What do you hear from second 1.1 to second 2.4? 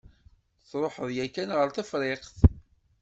yakan ɣer Tefriqt?